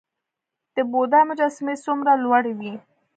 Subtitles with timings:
[0.75, 2.73] د بودا مجسمې څومره لوړې وې؟